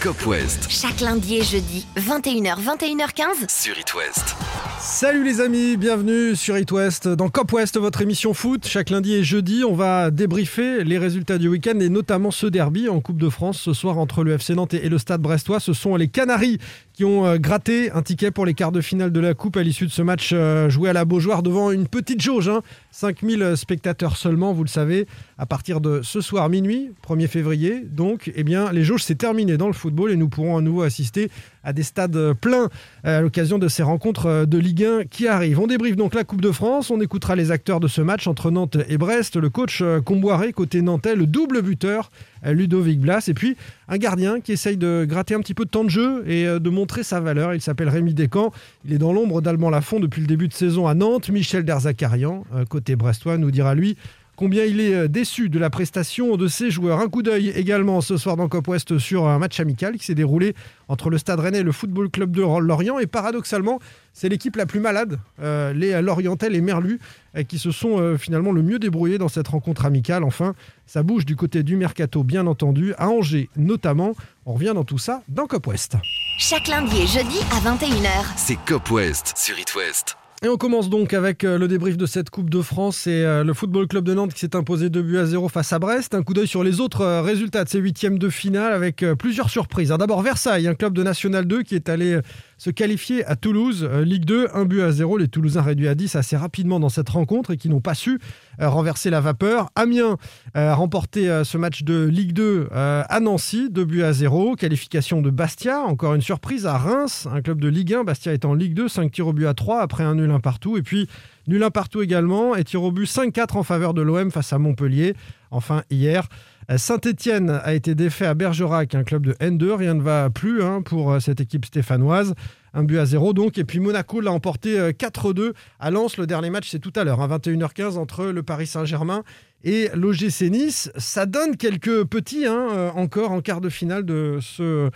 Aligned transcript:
Cop 0.00 0.26
West 0.26 0.68
Chaque 0.70 1.00
lundi 1.00 1.38
et 1.38 1.42
jeudi, 1.42 1.84
21h, 1.96 2.62
21h15 2.62 3.48
sur 3.48 3.76
It 3.76 3.94
West. 3.94 4.36
Salut 4.78 5.24
les 5.24 5.40
amis, 5.40 5.76
bienvenue 5.76 6.36
sur 6.36 6.56
It 6.56 6.70
West 6.70 7.08
dans 7.08 7.28
Cop 7.28 7.52
West, 7.52 7.76
votre 7.78 8.00
émission 8.00 8.32
foot. 8.32 8.64
Chaque 8.64 8.90
lundi 8.90 9.14
et 9.14 9.24
jeudi, 9.24 9.64
on 9.64 9.74
va 9.74 10.12
débriefer 10.12 10.84
les 10.84 10.98
résultats 10.98 11.38
du 11.38 11.48
week-end 11.48 11.80
et 11.80 11.88
notamment 11.88 12.30
ce 12.30 12.46
derby 12.46 12.88
en 12.88 13.00
Coupe 13.00 13.18
de 13.18 13.28
France 13.28 13.60
ce 13.60 13.72
soir 13.72 13.98
entre 13.98 14.22
le 14.22 14.34
FC 14.34 14.54
Nantes 14.54 14.74
et 14.74 14.88
le 14.88 14.98
Stade 14.98 15.20
Brestois. 15.20 15.58
Ce 15.58 15.72
sont 15.72 15.96
les 15.96 16.06
Canaries 16.06 16.58
qui 16.98 17.04
ont 17.04 17.24
euh, 17.24 17.38
gratté 17.38 17.92
un 17.92 18.02
ticket 18.02 18.32
pour 18.32 18.44
les 18.44 18.54
quarts 18.54 18.72
de 18.72 18.80
finale 18.80 19.12
de 19.12 19.20
la 19.20 19.32
Coupe 19.32 19.56
à 19.56 19.62
l'issue 19.62 19.86
de 19.86 19.92
ce 19.92 20.02
match 20.02 20.30
euh, 20.32 20.68
joué 20.68 20.90
à 20.90 20.92
la 20.92 21.04
Beaujoire 21.04 21.44
devant 21.44 21.70
une 21.70 21.86
petite 21.86 22.20
jauge. 22.20 22.48
Hein. 22.48 22.60
5000 22.90 23.56
spectateurs 23.56 24.16
seulement, 24.16 24.52
vous 24.52 24.64
le 24.64 24.68
savez, 24.68 25.06
à 25.38 25.46
partir 25.46 25.80
de 25.80 26.00
ce 26.02 26.20
soir 26.20 26.48
minuit, 26.48 26.90
1er 27.08 27.28
février. 27.28 27.84
Donc, 27.88 28.32
eh 28.34 28.42
bien, 28.42 28.72
les 28.72 28.82
jauges, 28.82 29.04
c'est 29.04 29.14
terminé 29.14 29.56
dans 29.56 29.68
le 29.68 29.74
football 29.74 30.10
et 30.10 30.16
nous 30.16 30.28
pourrons 30.28 30.56
à 30.56 30.60
nouveau 30.60 30.82
assister 30.82 31.30
à 31.62 31.72
des 31.72 31.84
stades 31.84 32.32
pleins 32.32 32.68
à 33.04 33.20
l'occasion 33.20 33.58
de 33.58 33.68
ces 33.68 33.84
rencontres 33.84 34.46
de 34.46 34.58
Ligue 34.58 34.84
1 34.84 35.04
qui 35.04 35.28
arrivent. 35.28 35.60
On 35.60 35.66
débriefe 35.68 35.96
donc 35.96 36.14
la 36.14 36.24
Coupe 36.24 36.40
de 36.40 36.50
France, 36.50 36.90
on 36.90 37.00
écoutera 37.00 37.36
les 37.36 37.52
acteurs 37.52 37.78
de 37.78 37.86
ce 37.86 38.00
match 38.00 38.26
entre 38.26 38.50
Nantes 38.50 38.78
et 38.88 38.98
Brest, 38.98 39.36
le 39.36 39.50
coach 39.50 39.84
Comboiré 40.04 40.52
côté 40.52 40.82
nantais, 40.82 41.14
le 41.14 41.26
double 41.26 41.62
buteur 41.62 42.10
Ludovic 42.44 43.00
Blas, 43.00 43.28
et 43.28 43.34
puis 43.34 43.56
un 43.88 43.98
gardien 43.98 44.40
qui 44.40 44.52
essaye 44.52 44.76
de 44.76 45.06
gratter 45.08 45.34
un 45.34 45.40
petit 45.40 45.54
peu 45.54 45.64
de 45.64 45.70
temps 45.70 45.84
de 45.84 45.90
jeu 45.90 46.24
et 46.28 46.44
de 46.44 46.70
montrer 46.70 47.02
sa 47.02 47.20
valeur. 47.20 47.54
Il 47.54 47.60
s'appelle 47.60 47.88
Rémi 47.88 48.14
Descamps, 48.14 48.52
il 48.84 48.92
est 48.92 48.98
dans 48.98 49.12
l'ombre 49.12 49.40
d'Alban 49.40 49.70
Lafont 49.70 50.00
depuis 50.00 50.20
le 50.20 50.26
début 50.26 50.48
de 50.48 50.52
saison 50.52 50.86
à 50.86 50.94
Nantes. 50.94 51.28
Michel 51.30 51.64
Derzakarian, 51.64 52.44
côté 52.68 52.96
brestois, 52.96 53.38
nous 53.38 53.50
dira 53.50 53.74
lui 53.74 53.96
combien 54.38 54.64
il 54.64 54.80
est 54.80 55.08
déçu 55.08 55.48
de 55.48 55.58
la 55.58 55.68
prestation 55.68 56.36
de 56.36 56.46
ses 56.46 56.70
joueurs. 56.70 57.00
Un 57.00 57.08
coup 57.08 57.22
d'œil 57.22 57.48
également 57.48 58.00
ce 58.00 58.16
soir 58.16 58.36
dans 58.36 58.48
Cop 58.48 58.68
West 58.68 58.98
sur 58.98 59.26
un 59.26 59.38
match 59.40 59.58
amical 59.58 59.98
qui 59.98 60.06
s'est 60.06 60.14
déroulé 60.14 60.54
entre 60.86 61.10
le 61.10 61.18
Stade 61.18 61.40
Rennais 61.40 61.58
et 61.58 61.62
le 61.64 61.72
Football 61.72 62.08
Club 62.08 62.30
de 62.30 62.42
Lorient. 62.42 63.00
Et 63.00 63.08
paradoxalement, 63.08 63.80
c'est 64.12 64.28
l'équipe 64.28 64.56
la 64.56 64.66
plus 64.66 64.80
malade, 64.80 65.18
euh, 65.40 65.72
les 65.72 66.00
Lorientais, 66.02 66.50
les 66.50 66.60
Merlus, 66.60 67.00
euh, 67.36 67.42
qui 67.42 67.58
se 67.58 67.70
sont 67.70 67.98
euh, 67.98 68.16
finalement 68.16 68.52
le 68.52 68.62
mieux 68.62 68.78
débrouillés 68.78 69.18
dans 69.18 69.28
cette 69.28 69.48
rencontre 69.48 69.84
amicale. 69.84 70.24
Enfin, 70.24 70.54
ça 70.86 71.02
bouge 71.02 71.24
du 71.24 71.36
côté 71.36 71.62
du 71.62 71.76
mercato, 71.76 72.22
bien 72.22 72.46
entendu, 72.46 72.94
à 72.98 73.08
Angers 73.08 73.48
notamment. 73.56 74.14
On 74.46 74.54
revient 74.54 74.72
dans 74.74 74.84
tout 74.84 74.98
ça 74.98 75.22
dans 75.28 75.46
Cop 75.46 75.66
West. 75.66 75.96
Chaque 76.38 76.68
lundi 76.68 76.96
et 76.96 77.06
jeudi 77.06 77.38
à 77.52 77.60
21h. 77.60 78.08
C'est 78.36 78.58
Cop 78.66 78.90
West 78.90 79.34
sur 79.36 79.58
It 79.58 79.74
West. 79.74 80.17
Et 80.44 80.48
on 80.48 80.56
commence 80.56 80.88
donc 80.88 81.14
avec 81.14 81.42
le 81.42 81.66
débrief 81.66 81.96
de 81.96 82.06
cette 82.06 82.30
Coupe 82.30 82.48
de 82.48 82.62
France 82.62 83.08
et 83.08 83.24
le 83.44 83.52
Football 83.54 83.88
Club 83.88 84.04
de 84.04 84.14
Nantes 84.14 84.32
qui 84.32 84.38
s'est 84.38 84.54
imposé 84.54 84.88
2 84.88 85.02
buts 85.02 85.18
à 85.18 85.26
0 85.26 85.48
face 85.48 85.72
à 85.72 85.80
Brest. 85.80 86.14
Un 86.14 86.22
coup 86.22 86.32
d'œil 86.32 86.46
sur 86.46 86.62
les 86.62 86.78
autres 86.78 87.22
résultats 87.22 87.64
de 87.64 87.68
ces 87.68 87.80
huitièmes 87.80 88.20
de 88.20 88.28
finale 88.28 88.72
avec 88.72 89.04
plusieurs 89.18 89.50
surprises. 89.50 89.88
D'abord 89.88 90.22
Versailles, 90.22 90.68
un 90.68 90.74
club 90.74 90.92
de 90.92 91.02
National 91.02 91.44
2 91.44 91.64
qui 91.64 91.74
est 91.74 91.88
allé 91.88 92.20
se 92.58 92.70
qualifier 92.70 93.24
à 93.24 93.36
Toulouse, 93.36 93.88
Ligue 94.04 94.24
2, 94.24 94.48
1 94.52 94.64
but 94.64 94.82
à 94.82 94.90
0. 94.90 95.18
Les 95.18 95.28
Toulousains 95.28 95.62
réduits 95.62 95.88
à 95.88 95.94
10 95.94 96.16
assez 96.16 96.36
rapidement 96.36 96.80
dans 96.80 96.88
cette 96.88 97.08
rencontre 97.08 97.52
et 97.52 97.56
qui 97.56 97.68
n'ont 97.68 97.80
pas 97.80 97.94
su 97.94 98.18
renverser 98.58 99.10
la 99.10 99.20
vapeur. 99.20 99.70
Amiens 99.76 100.16
a 100.54 100.74
remporté 100.74 101.42
ce 101.44 101.56
match 101.56 101.84
de 101.84 102.04
Ligue 102.04 102.32
2 102.32 102.68
à 102.72 103.20
Nancy, 103.20 103.70
2 103.70 103.84
buts 103.84 104.02
à 104.02 104.12
0. 104.12 104.56
Qualification 104.56 105.22
de 105.22 105.30
Bastia, 105.30 105.80
encore 105.80 106.14
une 106.14 106.20
surprise 106.20 106.66
à 106.66 106.76
Reims, 106.76 107.28
un 107.32 107.40
club 107.40 107.60
de 107.60 107.68
Ligue 107.68 107.94
1. 107.94 108.04
Bastia 108.04 108.32
est 108.32 108.44
en 108.44 108.54
Ligue 108.54 108.74
2, 108.74 108.88
5 108.88 109.12
tirs 109.12 109.28
au 109.28 109.32
but 109.32 109.46
à 109.46 109.54
3 109.54 109.80
après 109.80 110.04
un 110.04 110.16
nul 110.16 110.30
un 110.30 110.40
partout. 110.40 110.76
Et 110.76 110.82
puis 110.82 111.08
nul 111.46 111.62
un 111.62 111.70
partout 111.70 112.02
également 112.02 112.56
et 112.56 112.64
tir 112.64 112.82
au 112.82 112.90
but 112.90 113.06
5-4 113.06 113.56
en 113.56 113.62
faveur 113.62 113.94
de 113.94 114.02
l'OM 114.02 114.30
face 114.30 114.52
à 114.52 114.58
Montpellier. 114.58 115.14
Enfin, 115.50 115.82
hier, 115.90 116.28
Saint-Etienne 116.76 117.60
a 117.64 117.72
été 117.72 117.94
défait 117.94 118.26
à 118.26 118.34
Bergerac, 118.34 118.94
un 118.94 119.04
club 119.04 119.24
de 119.24 119.32
N2. 119.34 119.72
Rien 119.72 119.94
ne 119.94 120.02
va 120.02 120.28
plus 120.28 120.62
hein, 120.62 120.82
pour 120.82 121.20
cette 121.20 121.40
équipe 121.40 121.64
stéphanoise. 121.64 122.34
Un 122.74 122.84
but 122.84 122.98
à 122.98 123.06
zéro 123.06 123.32
donc. 123.32 123.58
Et 123.58 123.64
puis 123.64 123.80
Monaco 123.80 124.20
l'a 124.20 124.32
emporté 124.32 124.76
4-2 124.92 125.52
à 125.80 125.90
Lens. 125.90 126.16
Le 126.16 126.26
dernier 126.26 126.50
match, 126.50 126.68
c'est 126.70 126.78
tout 126.78 126.92
à 126.96 127.04
l'heure, 127.04 127.20
à 127.20 127.28
21h15 127.38 127.96
entre 127.96 128.26
le 128.26 128.42
Paris 128.42 128.66
Saint-Germain 128.66 129.22
et 129.64 129.88
l'OGC 129.94 130.50
Nice. 130.50 130.90
Ça 130.96 131.26
donne 131.26 131.56
quelques 131.56 132.04
petits 132.04 132.46
hein, 132.46 132.92
encore 132.94 133.32
en 133.32 133.40
quart 133.40 133.60
de 133.60 133.68
finale 133.68 134.04
de 134.04 134.38
ce 134.40 134.90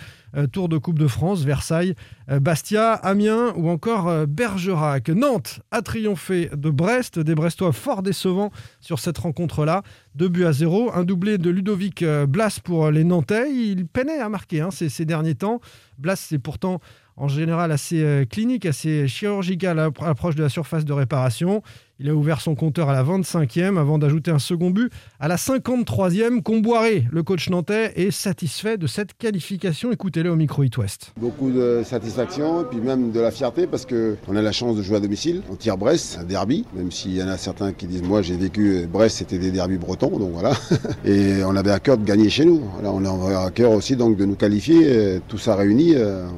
Tour 0.53 0.69
de 0.69 0.79
Coupe 0.79 0.99
de 0.99 1.09
France. 1.09 1.43
Versailles, 1.43 1.95
Bastia, 2.29 2.93
Amiens 2.93 3.53
ou 3.57 3.69
encore 3.69 4.27
Bergerac. 4.27 5.09
Nantes 5.09 5.61
a 5.73 5.83
triomphé 5.83 6.49
de 6.55 6.71
Brest. 6.71 7.19
Des 7.19 7.35
Brestois 7.35 7.73
fort 7.73 8.03
décevants 8.03 8.53
sur 8.81 9.01
cette 9.01 9.19
rencontre-là. 9.19 9.83
2 10.15 10.29
buts 10.29 10.45
à 10.45 10.53
0. 10.53 10.93
Un 10.95 11.05
doublé 11.05 11.39
de 11.39 11.51
Ludovic 11.51 12.05
Blas 12.29 12.61
pour 12.63 12.91
les 12.91 13.03
Nantais. 13.03 13.53
Il 13.53 13.87
peinait 13.87 14.21
à 14.21 14.29
marquer 14.29 14.61
hein, 14.61 14.71
ces 14.71 15.05
derniers 15.05 15.35
temps. 15.35 15.61
Blas, 15.99 16.17
c'est 16.17 16.39
pourtant 16.39 16.81
en 17.17 17.29
général 17.29 17.73
assez 17.73 18.27
clinique, 18.31 18.67
assez 18.67 19.07
chirurgical 19.09 19.79
à 19.79 19.91
l'approche 20.01 20.35
de 20.35 20.43
la 20.43 20.49
surface 20.49 20.85
de 20.85 20.93
réparation. 20.93 21.63
Il 22.05 22.11
a 22.11 22.17
ouvert 22.17 22.41
son 22.41 22.57
compteur 22.57 22.89
à 22.89 22.93
la 22.93 23.05
25e 23.05 23.79
avant 23.79 23.97
d'ajouter 23.97 24.33
un 24.33 24.41
second 24.41 24.71
but 24.71 24.91
à 25.21 25.29
la 25.29 25.37
53e. 25.37 26.43
Comboiré, 26.43 27.07
le 27.13 27.23
coach 27.23 27.49
nantais, 27.49 27.93
est 27.95 28.11
satisfait 28.11 28.77
de 28.77 28.89
cette 28.89 29.17
qualification. 29.17 29.93
Écoutez-le 29.93 30.29
au 30.29 30.35
micro 30.35 30.65
It 30.65 30.77
West. 30.79 31.13
Beaucoup 31.21 31.53
de 31.53 31.83
satisfaction 31.85 32.63
et 32.63 32.65
puis 32.65 32.81
même 32.81 33.13
de 33.13 33.21
la 33.21 33.31
fierté 33.31 33.69
parce 33.69 33.87
qu'on 33.87 34.35
a 34.35 34.43
la 34.43 34.51
chance 34.51 34.77
de 34.77 34.83
jouer 34.83 34.97
à 34.97 35.01
domicile. 35.01 35.43
On 35.49 35.55
tire 35.55 35.79
Brest, 35.79 36.19
un 36.21 36.25
derby, 36.25 36.65
même 36.75 36.91
s'il 36.91 37.15
y 37.15 37.23
en 37.23 37.29
a 37.29 37.37
certains 37.37 37.73
qui 37.73 37.87
disent 37.87 38.03
Moi 38.03 38.21
j'ai 38.21 38.37
vécu 38.37 38.85
Brest, 38.93 39.19
c'était 39.19 39.39
des 39.39 39.53
derbys 39.53 39.79
bretons, 39.79 40.19
donc 40.19 40.33
voilà. 40.33 40.55
Et 41.05 41.45
on 41.45 41.55
avait 41.55 41.71
à 41.71 41.79
cœur 41.79 41.99
de 41.99 42.05
gagner 42.05 42.31
chez 42.31 42.45
nous. 42.45 42.63
On 42.83 43.05
a 43.05 43.45
à 43.47 43.51
cœur 43.53 43.71
aussi 43.71 43.95
donc 43.95 44.17
de 44.17 44.25
nous 44.25 44.35
qualifier. 44.35 45.21
Tout 45.29 45.39
ça 45.39 45.55
réuni, 45.55 45.95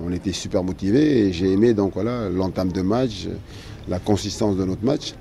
on 0.06 0.12
était 0.12 0.32
super 0.32 0.62
motivés 0.62 1.20
et 1.20 1.32
j'ai 1.32 1.50
aimé 1.50 1.72
donc 1.72 1.94
voilà 1.94 2.28
l'entame 2.28 2.70
de 2.70 2.82
match, 2.82 3.28
la 3.88 3.98
consistance 3.98 4.56
de 4.56 4.64
notre 4.64 4.84
match 4.84 5.14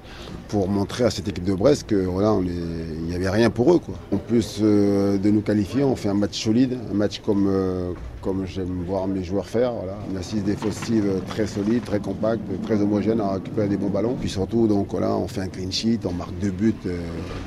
pour 0.48 0.68
montrer 0.68 1.04
à 1.06 1.10
cette 1.10 1.28
équipe 1.28 1.44
de 1.44 1.54
Brest 1.54 1.88
que 1.88 1.96
voilà, 1.96 2.36
il 2.42 3.04
n'y 3.06 3.16
avait 3.16 3.30
rien 3.30 3.50
pour 3.50 3.74
eux. 3.74 3.82
En 4.12 4.18
plus 4.18 4.60
euh, 4.62 5.18
de 5.18 5.30
nous 5.30 5.42
qualifier, 5.42 5.84
on 5.84 5.96
fait 5.96 6.10
un 6.10 6.14
match 6.14 6.42
solide, 6.44 6.78
un 6.92 6.94
match 6.94 7.22
comme, 7.26 7.48
euh, 7.48 7.92
comme 8.24 8.46
j'aime 8.46 8.84
voir 8.88 9.08
mes 9.08 9.24
joueurs 9.24 9.46
faire. 9.46 9.74
Voilà. 9.74 9.94
Une 10.10 10.18
assise 10.18 10.44
défensive 10.44 11.06
très 11.28 11.46
solide, 11.46 11.84
très 11.84 12.00
compacte, 12.00 12.42
très 12.64 12.82
homogène 12.82 13.20
à 13.22 13.34
récupérer 13.34 13.68
des 13.68 13.78
bons 13.78 13.90
ballons. 13.90 14.16
Puis 14.20 14.30
surtout, 14.30 14.68
donc, 14.68 14.94
on 14.94 15.28
fait 15.28 15.42
un 15.42 15.48
clean 15.48 15.72
sheet, 15.72 16.00
on 16.06 16.14
marque 16.14 16.34
deux 16.40 16.52
buts, 16.52 16.74
euh, 16.86 16.98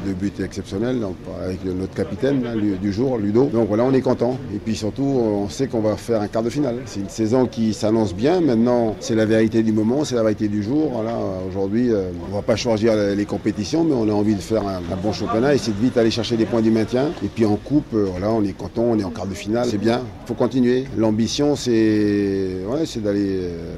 deux 0.05 0.13
buts 0.13 0.33
exceptionnels 0.43 1.01
avec 1.43 1.65
notre 1.65 1.95
capitaine 1.95 2.43
du 2.81 2.93
jour, 2.93 3.19
Ludo. 3.19 3.47
Donc 3.47 3.69
voilà, 3.69 3.85
on 3.85 3.93
est 3.93 4.01
content. 4.01 4.39
Et 4.55 4.59
puis 4.59 4.77
surtout, 4.77 5.03
on 5.03 5.49
sait 5.49 5.67
qu'on 5.67 5.81
va 5.81 5.97
faire 5.97 6.21
un 6.21 6.29
quart 6.29 6.43
de 6.43 6.51
finale. 6.51 6.77
C'est 6.87 7.01
une 7.01 7.09
saison 7.09 7.47
qui 7.47 7.73
s'annonce 7.73 8.15
bien. 8.15 8.41
Maintenant, 8.41 8.97
c'est 9.01 9.15
la 9.15 9.25
vérité 9.25 9.63
du 9.63 9.73
moment, 9.73 10.05
c'est 10.05 10.15
la 10.15 10.23
vérité 10.23 10.49
du 10.49 10.63
jour. 10.63 10.91
Voilà, 10.93 11.17
aujourd'hui, 11.49 11.91
on 11.93 12.29
ne 12.29 12.35
va 12.35 12.43
pas 12.43 12.57
choisir 12.57 12.95
les 12.95 13.25
compétitions, 13.25 13.85
mais 13.85 13.95
on 13.95 14.09
a 14.09 14.13
envie 14.13 14.35
de 14.35 14.41
faire 14.41 14.67
un, 14.67 14.77
un 14.79 14.97
bon 15.03 15.13
championnat, 15.13 15.55
essayer 15.55 15.73
de 15.73 15.83
vite 15.83 15.97
aller 15.97 16.11
chercher 16.11 16.37
des 16.37 16.47
points 16.47 16.63
du 16.63 16.71
maintien. 16.71 17.07
Et 17.25 17.29
puis 17.29 17.45
en 17.47 17.57
coupe, 17.57 17.95
euh, 17.95 18.07
voilà, 18.11 18.31
on 18.31 18.43
est 18.43 18.53
content, 18.53 18.83
on 18.83 18.99
est 18.99 19.05
en 19.05 19.11
quart 19.11 19.27
de 19.27 19.35
finale, 19.35 19.67
c'est 19.71 19.79
bien. 19.79 20.01
Il 20.25 20.29
faut 20.29 20.35
continuer. 20.35 20.66
L'ambition, 20.97 21.57
c'est 21.57 22.63
d'aller 22.97 23.41
euh, 23.43 23.75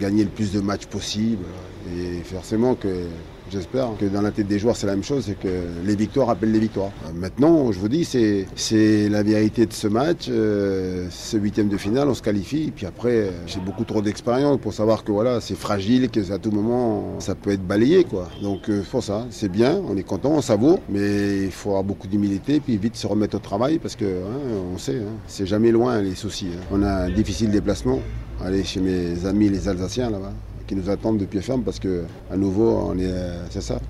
gagner 0.00 0.24
le 0.24 0.30
plus 0.30 0.52
de 0.52 0.60
matchs 0.60 0.86
possible. 0.86 1.44
Et 1.94 2.22
forcément 2.24 2.74
que 2.74 3.06
J'espère 3.50 3.90
que 3.98 4.06
dans 4.06 4.22
la 4.22 4.32
tête 4.32 4.48
des 4.48 4.58
joueurs, 4.58 4.76
c'est 4.76 4.86
la 4.86 4.94
même 4.94 5.04
chose, 5.04 5.24
c'est 5.26 5.38
que 5.38 5.62
les 5.84 5.94
victoires 5.94 6.30
appellent 6.30 6.52
les 6.52 6.58
victoires. 6.58 6.90
Maintenant, 7.14 7.70
je 7.70 7.78
vous 7.78 7.88
dis, 7.88 8.04
c'est 8.04 9.08
la 9.08 9.22
vérité 9.22 9.66
de 9.66 9.72
ce 9.72 9.86
match. 9.86 10.26
Euh, 10.28 11.06
ce 11.10 11.36
huitième 11.36 11.68
de 11.68 11.76
finale, 11.76 12.08
on 12.08 12.14
se 12.14 12.22
qualifie. 12.22 12.72
Puis 12.74 12.86
après, 12.86 13.30
j'ai 13.46 13.60
beaucoup 13.60 13.84
trop 13.84 14.02
d'expérience 14.02 14.58
pour 14.60 14.74
savoir 14.74 15.04
que 15.04 15.12
voilà, 15.12 15.40
c'est 15.40 15.54
fragile, 15.54 16.10
que 16.10 16.32
à 16.32 16.38
tout 16.38 16.50
moment, 16.50 17.20
ça 17.20 17.34
peut 17.34 17.50
être 17.50 17.64
balayé. 17.64 18.04
Quoi. 18.04 18.28
Donc, 18.42 18.68
euh, 18.68 18.82
pour 18.90 19.02
ça, 19.02 19.26
c'est 19.30 19.50
bien, 19.50 19.80
on 19.88 19.96
est 19.96 20.02
content, 20.02 20.32
on 20.32 20.40
savoure, 20.40 20.80
mais 20.88 21.44
il 21.44 21.52
faut 21.52 21.70
avoir 21.70 21.84
beaucoup 21.84 22.08
d'humilité, 22.08 22.58
puis 22.58 22.76
vite 22.76 22.96
se 22.96 23.06
remettre 23.06 23.36
au 23.36 23.40
travail, 23.40 23.78
parce 23.78 23.94
que 23.94 24.04
hein, 24.04 24.40
on 24.74 24.78
sait, 24.78 24.96
hein, 24.96 25.14
c'est 25.28 25.46
jamais 25.46 25.70
loin 25.70 26.02
les 26.02 26.14
soucis. 26.14 26.48
Hein. 26.52 26.62
On 26.72 26.82
a 26.82 27.04
un 27.04 27.10
difficile 27.10 27.50
déplacement. 27.50 28.00
Aller 28.44 28.64
chez 28.64 28.80
mes 28.80 29.24
amis 29.24 29.48
les 29.48 29.66
Alsaciens 29.66 30.10
là-bas 30.10 30.32
qui 30.66 30.74
nous 30.74 30.90
attendent 30.90 31.18
de 31.18 31.24
pied 31.24 31.40
ferme 31.40 31.62
parce 31.62 31.78
que 31.78 32.04
à 32.30 32.36
nouveau 32.36 32.70
on 32.88 32.98
est 32.98 33.14
c'est 33.50 33.62
ça 33.62 33.80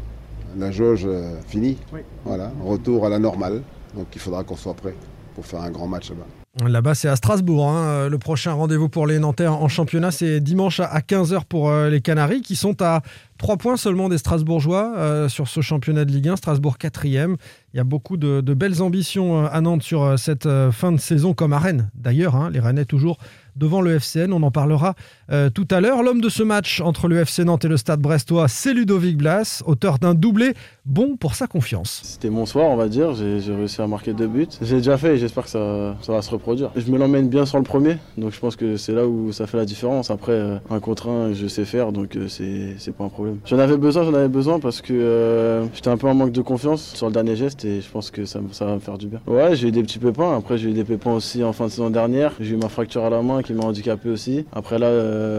la 0.58 0.70
jauge 0.70 1.08
finie 1.46 1.78
voilà 2.24 2.50
retour 2.64 3.06
à 3.06 3.08
la 3.08 3.18
normale 3.18 3.62
donc 3.94 4.06
il 4.14 4.20
faudra 4.20 4.44
qu'on 4.44 4.56
soit 4.56 4.74
prêt 4.74 4.94
pour 5.34 5.46
faire 5.46 5.60
un 5.60 5.70
grand 5.70 5.86
match 5.86 6.10
là-bas 6.10 6.26
Là-bas, 6.64 6.94
c'est 6.94 7.08
à 7.08 7.16
Strasbourg. 7.16 7.68
Hein. 7.68 8.08
Le 8.08 8.16
prochain 8.16 8.54
rendez-vous 8.54 8.88
pour 8.88 9.06
les 9.06 9.18
Nantais 9.18 9.46
en 9.46 9.68
championnat, 9.68 10.10
c'est 10.10 10.40
dimanche 10.40 10.80
à 10.80 11.00
15h 11.00 11.44
pour 11.46 11.70
les 11.70 12.00
Canaries, 12.00 12.40
qui 12.40 12.56
sont 12.56 12.80
à 12.80 13.02
3 13.36 13.58
points 13.58 13.76
seulement 13.76 14.08
des 14.08 14.16
Strasbourgeois 14.16 14.94
euh, 14.96 15.28
sur 15.28 15.48
ce 15.48 15.60
championnat 15.60 16.06
de 16.06 16.12
Ligue 16.12 16.28
1. 16.28 16.36
Strasbourg 16.36 16.76
4e. 16.80 17.36
Il 17.74 17.76
y 17.76 17.80
a 17.80 17.84
beaucoup 17.84 18.16
de, 18.16 18.40
de 18.40 18.54
belles 18.54 18.80
ambitions 18.80 19.44
à 19.44 19.60
Nantes 19.60 19.82
sur 19.82 20.18
cette 20.18 20.48
fin 20.70 20.92
de 20.92 20.96
saison, 20.96 21.34
comme 21.34 21.52
à 21.52 21.58
Rennes. 21.58 21.90
D'ailleurs, 21.94 22.36
hein, 22.36 22.48
les 22.50 22.60
Rennais 22.60 22.86
toujours 22.86 23.18
devant 23.54 23.82
le 23.82 23.94
FCN. 23.94 24.32
On 24.32 24.42
en 24.42 24.50
parlera 24.50 24.94
euh, 25.32 25.50
tout 25.50 25.66
à 25.70 25.80
l'heure. 25.80 26.02
L'homme 26.02 26.20
de 26.20 26.28
ce 26.28 26.42
match 26.42 26.80
entre 26.80 27.08
le 27.08 27.18
FC 27.18 27.44
Nantes 27.44 27.64
et 27.64 27.68
le 27.68 27.76
Stade 27.76 28.00
Brestois, 28.00 28.48
c'est 28.48 28.74
Ludovic 28.74 29.16
Blas, 29.16 29.62
auteur 29.66 29.98
d'un 29.98 30.14
doublé 30.14 30.54
bon 30.84 31.16
pour 31.16 31.34
sa 31.34 31.46
confiance. 31.46 32.00
C'était 32.04 32.30
mon 32.30 32.46
soir, 32.46 32.66
on 32.68 32.76
va 32.76 32.88
dire. 32.88 33.14
J'ai 33.14 33.54
réussi 33.54 33.82
à 33.82 33.86
marquer 33.86 34.12
deux 34.12 34.28
buts. 34.28 34.46
J'ai 34.62 34.76
déjà 34.76 34.96
fait 34.96 35.14
et 35.14 35.18
j'espère 35.18 35.44
que 35.44 35.50
ça, 35.50 35.96
va 36.06 36.22
se 36.22 36.30
reproduire. 36.30 36.70
Je 36.76 36.90
me 36.90 36.98
l'emmène 36.98 37.28
bien 37.28 37.44
sur 37.44 37.58
le 37.58 37.64
premier, 37.64 37.98
donc 38.16 38.32
je 38.32 38.38
pense 38.38 38.56
que 38.56 38.76
c'est 38.76 38.92
là 38.92 39.06
où 39.06 39.32
ça 39.32 39.46
fait 39.46 39.56
la 39.56 39.64
différence. 39.64 40.10
Après, 40.10 40.32
euh, 40.32 40.58
un 40.70 40.80
contre 40.80 41.08
un, 41.08 41.32
je 41.32 41.46
sais 41.46 41.64
faire, 41.64 41.92
donc 41.92 42.16
euh, 42.16 42.28
c'est 42.28 42.92
pas 42.92 43.04
un 43.04 43.08
problème. 43.08 43.38
J'en 43.44 43.58
avais 43.58 43.76
besoin, 43.76 44.04
j'en 44.04 44.14
avais 44.14 44.28
besoin 44.28 44.60
parce 44.60 44.80
que 44.80 45.66
j'étais 45.74 45.90
un 45.90 45.96
peu 45.96 46.08
en 46.08 46.14
manque 46.14 46.32
de 46.32 46.42
confiance 46.42 46.94
sur 46.94 47.06
le 47.06 47.12
dernier 47.12 47.36
geste 47.36 47.64
et 47.64 47.80
je 47.80 47.90
pense 47.90 48.10
que 48.10 48.24
ça, 48.24 48.40
ça 48.52 48.64
va 48.64 48.74
me 48.74 48.80
faire 48.80 48.98
du 48.98 49.08
bien. 49.08 49.20
Ouais, 49.26 49.56
j'ai 49.56 49.68
eu 49.68 49.72
des 49.72 49.82
petits 49.82 49.98
pépins. 49.98 50.36
Après, 50.36 50.56
j'ai 50.58 50.70
eu 50.70 50.72
des 50.72 50.84
pépins 50.84 51.12
aussi 51.12 51.42
en 51.42 51.52
fin 51.52 51.66
de 51.66 51.70
saison 51.70 51.90
dernière. 51.90 52.32
J'ai 52.40 52.54
eu 52.54 52.58
ma 52.58 52.68
fracture 52.68 53.04
à 53.04 53.10
la 53.10 53.22
main 53.22 53.42
qui 53.42 53.52
m'a 53.52 53.64
handicapé 53.64 54.08
aussi. 54.08 54.44
Après 54.52 54.78
là, 54.78 54.88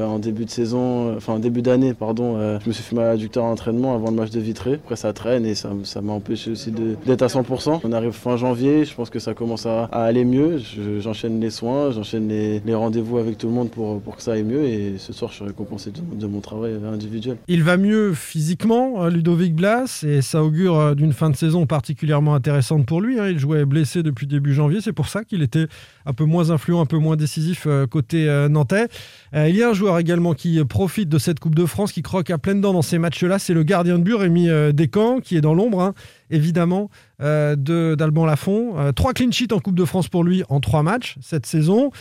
en 0.06 0.20
début 0.20 0.46
de 0.46 0.50
saison, 0.50 1.10
euh, 1.10 1.18
enfin 1.18 1.34
en 1.34 1.40
début 1.40 1.62
d'année, 1.62 1.94
pardon, 1.94 2.38
euh, 2.38 2.60
je 2.64 2.68
me 2.68 2.74
suis 2.74 2.84
fait 2.84 2.96
mal 2.96 3.08
adducteur 3.08 3.46
à 3.46 3.50
l'entraînement 3.50 3.96
avant 3.96 4.10
le 4.10 4.16
match 4.16 4.32
de 4.32 4.40
Vitré. 4.40 4.74
Après 4.74 4.96
ça 4.96 5.14
traîne 5.14 5.46
et 5.46 5.56
ça, 5.56 5.70
m'a 6.02 6.14
empêché 6.14 6.52
aussi 6.52 6.72
d'être 6.72 7.22
à 7.22 7.28
100%. 7.28 7.82
On 7.84 7.92
arrive 7.92 8.12
fin 8.12 8.38
janvier, 8.38 8.86
je 8.86 8.94
pense 8.94 9.10
que 9.10 9.20
ça 9.20 9.34
commence 9.34 9.66
à, 9.66 9.86
aller 9.86 10.26
mieux. 10.26 10.60
J'enchaîne 11.00 11.40
les 11.40 11.50
soins, 11.50 11.92
j'enchaîne 11.92 12.28
les, 12.28 12.62
rendez-vous 12.74 13.18
avec 13.18 13.38
tout 13.38 13.48
le 13.48 13.54
monde 13.54 13.70
pour, 13.70 14.16
que 14.16 14.22
ça 14.22 14.34
aille 14.34 14.44
mieux 14.44 14.64
et 14.64 14.96
ce 14.98 15.14
soir 15.14 15.32
je 15.32 15.38
suis 15.38 15.46
récompensé 15.46 15.92
de, 15.92 16.28
mon 16.28 16.42
travail 16.42 16.74
individuel. 16.92 17.38
Il 17.48 17.64
va 17.64 17.78
mieux 17.78 18.14
physiquement, 18.14 19.08
Ludovic 19.08 19.56
Blas, 19.56 20.04
et 20.08 20.22
ça 20.22 20.44
augure 20.44 20.96
d'une 20.96 21.14
fin 21.14 21.30
de 21.30 21.36
saison 21.36 21.66
particulièrement 21.66 22.36
intéressante 22.36 22.86
pour 22.86 23.02
lui. 23.02 23.20
Hein. 23.20 23.30
Il 23.30 23.40
jouait 23.40 23.66
blessé 23.66 24.04
depuis 24.04 24.28
début 24.28 24.54
janvier, 24.54 24.82
c'est 24.82 24.94
pour 24.94 25.08
ça 25.08 25.24
qu'il 25.24 25.42
était 25.42 25.68
un 26.06 26.14
peu 26.14 26.26
moins 26.26 26.52
influent, 26.52 26.82
un 26.82 26.86
peu 26.86 26.98
moins 26.98 27.16
décisif 27.16 27.68
côté 27.90 28.28
nantais. 28.50 28.88
il 29.34 29.56
y 29.56 29.64
a 29.64 29.67
un 29.68 29.74
joueur 29.74 30.00
également 30.00 30.34
qui 30.34 30.64
profite 30.64 31.10
de 31.10 31.18
cette 31.18 31.40
Coupe 31.40 31.56
de 31.56 31.66
France, 31.66 31.92
qui 31.92 32.02
croque 32.02 32.30
à 32.30 32.38
pleines 32.38 32.62
dents 32.62 32.74
dans 32.74 32.82
ces 32.82 32.98
matchs-là, 32.98 33.38
c'est 33.38 33.54
le 33.54 33.64
gardien 33.64 34.00
de 34.00 34.04
but 34.04 34.16
Rémi 34.16 34.50
euh, 34.50 34.72
Descamps, 34.72 35.20
qui 35.20 35.36
est 35.36 35.42
dans 35.42 35.54
l'ombre, 35.54 35.82
hein, 35.82 35.94
évidemment, 36.30 36.90
euh, 37.22 37.56
d'Alban 37.96 38.26
Lafont. 38.26 38.78
Euh, 38.78 38.92
trois 38.92 39.14
clean 39.14 39.32
sheets 39.32 39.54
en 39.54 39.60
Coupe 39.60 39.76
de 39.76 39.86
France 39.86 40.08
pour 40.08 40.24
lui 40.24 40.44
en 40.50 40.60
trois 40.60 40.84
matchs 40.84 41.18
cette 41.22 41.46
saison. 41.46 41.92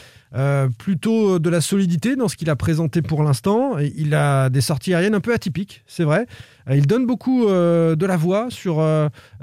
plutôt 0.77 1.39
de 1.39 1.49
la 1.49 1.63
solidité 1.63 2.15
dans 2.15 2.29
ce 2.29 2.37
qu'il 2.37 2.51
a 2.51 2.57
présenté 2.57 3.01
pour 3.01 3.23
l'instant. 3.23 3.79
Il 3.79 4.15
a 4.15 4.51
des 4.51 4.61
sorties 4.61 4.93
aériennes 4.93 5.15
un 5.15 5.21
peu 5.21 5.33
atypiques, 5.33 5.83
c'est 5.87 6.05
vrai. 6.05 6.27
Il 6.71 6.87
donne 6.87 7.07
beaucoup 7.07 7.47
de 7.47 8.07
la 8.07 8.17
voix 8.19 8.49
sur 8.51 8.85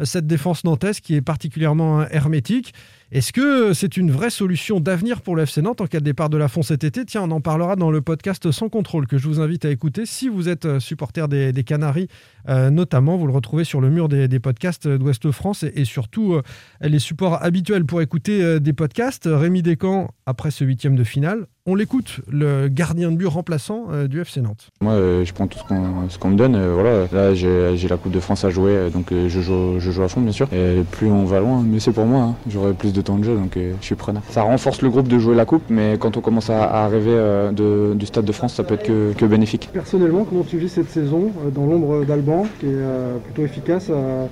cette 0.04 0.28
défense 0.28 0.64
nantaise 0.66 1.00
qui 1.00 1.16
est 1.16 1.22
particulièrement 1.22 2.08
hermétique. 2.10 2.76
Est-ce 3.14 3.32
que 3.32 3.74
c'est 3.74 3.96
une 3.96 4.10
vraie 4.10 4.32
solution 4.32 4.80
d'avenir 4.80 5.22
pour 5.22 5.36
le 5.36 5.44
FC 5.44 5.62
Nantes 5.62 5.82
en 5.82 5.86
cas 5.86 6.00
de 6.00 6.04
départ 6.04 6.32
de 6.32 6.38
la 6.38 6.48
Fond 6.48 6.64
cet 6.64 6.84
été? 6.84 7.06
Tiens, 7.06 7.22
on 7.22 7.30
en 7.30 7.42
parlera 7.42 7.76
dans 7.76 7.92
le 7.92 8.02
podcast 8.02 8.50
Sans 8.50 8.70
contrôle 8.70 9.06
que 9.06 9.20
je 9.20 9.28
vous 9.28 9.40
invite 9.40 9.66
à 9.66 9.70
écouter 9.70 10.08
si 10.08 10.30
vous 10.30 10.50
êtes 10.50 10.66
euh, 10.66 10.80
supporter 10.80 11.28
des, 11.28 11.64
Canaries, 11.64 12.08
euh, 12.50 12.72
notamment. 12.72 13.16
Vous 13.16 13.28
le 13.28 13.32
retrouvez 13.34 13.66
sur 13.66 13.82
le 13.82 13.92
mur 13.92 14.10
des, 14.10 14.40
podcasts 14.40 14.73
d'Ouest 14.82 15.32
France 15.32 15.64
et, 15.64 15.86
surtout 15.86 16.34
euh, 16.34 16.42
les 16.82 17.00
supports 17.00 17.44
habituels 17.44 17.86
pour 17.86 18.02
écouter 18.02 18.60
des 18.60 18.74
podcasts. 18.74 19.30
Rémi 19.32 19.62
Descamps, 19.62 20.10
après 20.26 20.52
ce 20.52 20.64
huitième 20.64 20.96
de 20.96 21.04
finale, 21.04 21.48
on 21.66 21.76
l'écoute, 21.76 22.20
le 22.30 22.68
gardien 22.68 23.10
de 23.10 23.16
but 23.16 23.28
remplaçant 23.28 23.86
euh, 23.90 24.10
du 24.10 24.20
FC 24.20 24.42
Nantes. 24.42 24.68
Moi, 24.82 24.92
euh, 24.92 25.24
je 25.24 25.34
prends 25.34 25.48
tout 25.48 25.58
ce 25.58 26.18
qu'on 26.18 26.30
me 26.30 26.36
donne. 26.36 26.56
Euh, 26.56 26.74
voilà. 26.74 27.08
Là, 27.14 27.34
j'ai 27.34 27.88
la 27.88 27.96
Coupe 27.96 28.12
de 28.12 28.20
France 28.20 28.44
à 28.44 28.50
jouer, 28.50 28.90
donc 28.92 29.12
je 29.12 29.40
joue, 29.40 29.80
je, 29.80 29.92
joue, 29.92 30.04
à 30.04 30.10
fond, 30.10 30.20
bien 30.20 30.34
sûr. 30.34 30.50
Et 30.52 30.84
plus 30.92 31.08
on 31.08 31.24
va 31.24 31.40
loin, 31.40 31.62
mieux 31.62 31.80
c'est 31.80 31.94
pour 31.94 32.06
moi. 32.06 32.22
Hein. 32.22 32.36
J'aurai 32.50 32.74
plus 32.74 32.92
de 32.92 33.02
temps 33.02 33.18
de 33.18 33.24
jeu, 33.24 33.36
donc 33.36 33.54
je 33.56 33.86
suis 33.86 33.96
preneur. 33.96 34.22
Ça 34.30 34.42
renforce 34.42 34.82
le 34.82 34.90
groupe 34.90 35.08
de 35.08 35.18
jouer 35.20 35.36
la 35.36 35.46
Coupe, 35.46 35.64
mais 35.70 35.98
quand 35.98 36.18
on 36.18 36.22
commence 36.22 36.50
à, 36.50 36.88
rêver 36.90 37.52
du 37.54 38.06
Stade 38.06 38.26
de 38.26 38.32
France, 38.34 38.56
ça 38.56 38.64
peut 38.64 38.74
être 38.74 38.84
que, 38.84 39.14
que, 39.14 39.26
bénéfique. 39.26 39.70
Personnellement, 39.72 40.26
comment 40.26 40.44
tu 40.44 40.58
vis 40.58 40.70
cette 40.70 40.90
saison 40.90 41.32
dans 41.56 41.66
l'ombre 41.66 42.04
d'Alban, 42.04 42.46
qui 42.60 42.66
est 42.66 43.24
plutôt 43.24 43.44
efficace 43.44 43.90
à 43.90 44.28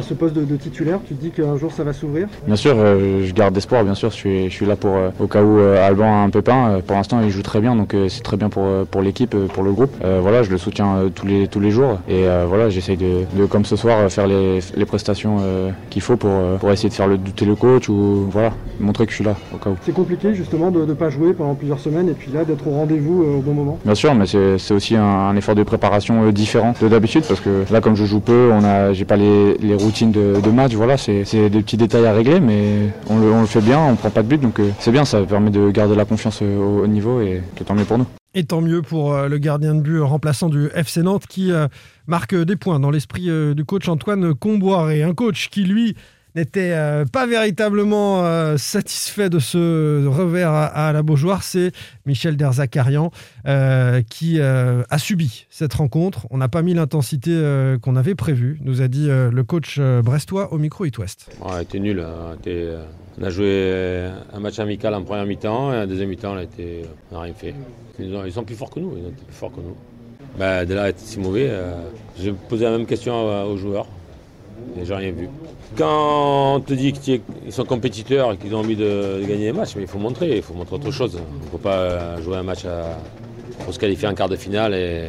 ce 0.00 0.14
poste 0.14 0.34
de, 0.34 0.56
titulaire 0.56 0.98
Tu 1.06 1.14
te 1.14 1.20
dis 1.20 1.30
qu'un 1.30 1.56
jour 1.56 1.72
ça 1.72 1.84
va 1.84 1.92
s'ouvrir? 1.92 2.28
Bien 2.46 2.56
sûr, 2.56 2.74
euh, 2.76 3.24
je 3.24 3.32
garde 3.32 3.56
espoir, 3.56 3.84
bien 3.84 3.94
sûr. 3.94 4.10
Je 4.10 4.16
suis, 4.16 4.44
je 4.50 4.54
suis 4.54 4.66
là 4.66 4.76
pour, 4.76 4.96
euh, 4.96 5.10
au 5.20 5.26
cas 5.26 5.42
où 5.42 5.58
euh, 5.58 5.86
Alban 5.86 6.04
a 6.04 6.24
un 6.24 6.30
pépin. 6.30 6.80
pour 6.86 6.96
l'instant, 6.96 7.20
il 7.22 7.30
joue 7.30 7.42
très 7.42 7.60
bien, 7.60 7.76
donc 7.76 7.94
c'est 8.08 8.22
très 8.22 8.36
bien 8.36 8.48
pour, 8.48 8.64
pour 8.86 9.02
l'équipe, 9.02 9.36
pour 9.48 9.62
le 9.62 9.72
groupe. 9.72 9.92
voilà, 10.20 10.42
je 10.42 10.50
le 10.50 10.58
soutiens 10.58 11.10
tous, 11.14 11.26
les, 11.26 11.48
tous 11.48 11.60
les 11.60 11.70
jours. 11.70 12.00
Et 12.08 12.24
voilà, 12.46 12.70
j'essaye 12.70 12.96
de, 12.96 13.24
de, 13.34 13.46
comme 13.46 13.64
ce 13.64 13.76
soir, 13.76 14.10
faire 14.10 14.26
les, 14.26 14.60
les 14.76 14.84
prestations 14.84 15.38
qu'il 15.90 16.02
faut 16.02 16.16
pour, 16.16 16.58
pour 16.58 16.70
essayer 16.70 16.88
de 16.88 16.94
faire 16.94 17.06
le 17.06 17.18
douter 17.18 17.44
le 17.44 17.54
coach 17.54 17.88
ou 17.88 18.26
voilà, 18.30 18.52
montrer 18.78 19.06
que 19.06 19.10
je 19.12 19.16
suis 19.16 19.24
là 19.24 19.36
au 19.54 19.58
cas 19.58 19.70
où. 19.70 19.76
C'est 19.82 19.94
compliqué 19.94 20.34
justement 20.34 20.70
de 20.70 20.84
ne 20.84 20.94
pas 20.94 21.10
jouer 21.10 21.32
pendant 21.32 21.54
plusieurs 21.54 21.78
semaines 21.78 22.08
et 22.08 22.14
puis 22.14 22.30
là 22.32 22.44
d'être 22.44 22.66
au 22.66 22.72
rendez-vous 22.72 23.22
au 23.22 23.40
bon 23.40 23.54
moment? 23.54 23.78
Bien 23.84 23.94
sûr, 23.94 24.14
mais 24.14 24.26
c'est 24.26 24.74
aussi 24.74 24.96
un, 24.96 25.02
un, 25.02 25.36
effort 25.36 25.54
de 25.54 25.62
préparation 25.62 26.30
différent 26.30 26.74
de 26.80 26.88
d'habitude 26.88 27.24
parce 27.28 27.40
que 27.40 27.64
là, 27.70 27.80
comme 27.80 27.96
je 27.96 28.04
joue 28.04 28.20
peu, 28.20 28.50
on 28.52 28.64
a, 28.64 28.92
j'ai 28.92 29.04
pas 29.04 29.16
les, 29.16 29.56
les 29.60 29.74
routines 29.74 30.12
de 30.12 30.50
match. 30.50 30.72
Voilà, 30.74 30.96
c'est 30.96 31.24
des 31.24 31.62
petits 31.62 31.76
détails 31.76 32.06
à 32.06 32.12
régler, 32.12 32.40
mais 32.40 32.90
on 33.08 33.18
le, 33.18 33.46
fait 33.46 33.60
bien, 33.60 33.80
on 33.80 33.96
prend 33.96 34.10
pas 34.10 34.22
de 34.22 34.28
but, 34.28 34.40
donc 34.40 34.58
euh, 34.60 34.70
c'est 34.78 34.92
bien, 34.92 35.04
ça 35.04 35.22
permet 35.22 35.50
de 35.50 35.70
garder 35.70 35.94
la 35.94 36.04
confiance 36.04 36.40
euh, 36.42 36.58
au, 36.58 36.86
niveau 36.86 37.20
et 37.20 37.42
tant 37.64 37.74
mieux 37.74 37.84
pour 37.84 37.98
nous. 37.98 38.06
Et 38.34 38.44
tant 38.44 38.60
mieux 38.60 38.82
pour 38.82 39.12
euh, 39.12 39.28
le 39.28 39.38
gardien 39.38 39.74
de 39.74 39.80
but 39.80 40.00
remplaçant 40.00 40.48
du 40.48 40.68
FC 40.74 41.02
Nantes 41.02 41.26
qui 41.26 41.52
marque 42.06 42.34
des 42.34 42.56
points 42.56 42.80
dans 42.80 42.90
l'esprit 42.90 43.28
du 43.54 43.64
coach 43.64 43.88
Antoine 43.88 44.34
Comboiré. 44.34 45.02
Un 45.02 45.14
coach 45.14 45.48
qui, 45.50 45.64
lui, 45.64 45.96
n'était 46.34 46.72
euh, 46.72 47.04
pas 47.04 47.26
véritablement 47.26 48.24
euh, 48.24 48.56
satisfait 48.56 49.30
de 49.30 49.38
ce 49.38 50.06
revers 50.06 50.52
à, 50.52 50.92
la 50.92 51.02
Beaujoire, 51.02 51.42
c'est 51.42 51.72
Michel 52.06 52.36
Derzakarian 52.36 53.10
euh, 53.46 54.02
qui 54.02 54.40
a 54.40 54.98
subi 54.98 55.46
cette 55.50 55.74
rencontre. 55.74 56.26
On 56.30 56.38
n'a 56.38 56.48
pas 56.48 56.62
mis 56.62 56.74
l'intensité 56.74 57.30
qu'on 57.82 57.96
avait 57.96 58.14
prévue, 58.14 58.58
nous 58.62 58.82
a 58.82 58.88
dit 58.88 59.08
le 59.08 59.42
coach 59.42 59.78
brestois 59.80 60.52
au 60.52 60.58
micro 60.58 60.84
It 60.84 60.98
West. 60.98 61.30
On 61.40 61.52
a 61.52 61.62
été 61.62 61.80
nul. 61.80 62.00
Hein. 62.00 62.36
On 63.18 63.24
a 63.24 63.30
joué 63.30 64.08
un 64.32 64.40
match 64.40 64.58
amical 64.58 64.94
en 64.94 65.02
première 65.02 65.26
mi-temps 65.26 65.72
et 65.72 65.78
en 65.78 65.86
deuxième 65.86 66.08
mi-temps, 66.08 66.32
on 66.32 67.14
n'a 67.14 67.20
rien 67.20 67.34
fait. 67.34 67.54
Ils, 67.98 68.32
sont 68.32 68.44
plus 68.44 68.54
forts 68.54 68.70
que 68.70 68.80
nous. 68.80 68.94
Ils 68.96 69.12
plus 69.12 69.32
forts 69.32 69.52
que 69.52 69.60
nous. 69.60 69.76
Bah, 70.38 70.64
dès 70.64 70.74
là, 70.74 70.88
était 70.88 71.00
si 71.04 71.18
mauvais. 71.18 71.50
J'ai 72.18 72.32
posé 72.32 72.64
la 72.64 72.72
même 72.72 72.86
question 72.86 73.44
aux 73.44 73.56
joueurs 73.56 73.86
et 74.80 74.84
j'ai 74.84 74.94
rien 74.94 75.12
vu. 75.12 75.28
Quand 75.76 76.56
on 76.56 76.60
te 76.60 76.74
dit 76.74 76.92
qu'ils 76.92 77.22
sont 77.50 77.64
compétiteurs 77.64 78.32
et 78.32 78.36
qu'ils 78.36 78.54
ont 78.54 78.58
envie 78.58 78.76
de, 78.76 79.20
gagner 79.26 79.46
les 79.46 79.52
matchs, 79.52 79.76
mais 79.76 79.82
il 79.82 79.88
faut 79.88 79.98
montrer, 79.98 80.36
il 80.36 80.42
faut 80.42 80.54
montrer 80.54 80.76
autre 80.76 80.90
chose. 80.90 81.16
Il 81.16 81.44
ne 81.44 81.50
faut 81.50 81.58
pas 81.58 82.20
jouer 82.20 82.36
un 82.36 82.42
match 82.42 82.64
pour 83.64 83.72
se 83.72 83.78
qualifier 83.78 84.08
en 84.08 84.14
quart 84.14 84.28
de 84.28 84.36
finale 84.36 84.74
et, 84.74 85.08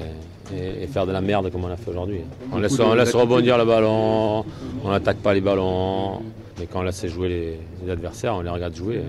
faire 0.92 1.06
de 1.06 1.14
la 1.14 1.22
merde 1.22 1.50
comme 1.50 1.64
on 1.64 1.72
a 1.72 1.78
fait 1.78 1.90
aujourd'hui. 1.90 2.22
On 2.52 2.60
laisse, 2.60 2.78
rebondir 2.80 3.58
le 3.58 3.66
ballon, 3.66 4.44
on 4.84 4.90
n'attaque 4.90 5.18
pas 5.18 5.34
les 5.34 5.42
ballons, 5.42 6.22
mais 6.60 6.66
quand 6.66 6.80
on 6.80 6.84
laisse 6.84 7.06
jouer 7.08 7.58
les, 7.84 7.92
adversaires, 7.92 8.36
on 8.36 8.42
les 8.42 8.50
regarde 8.50 8.76
jouer. 8.76 9.02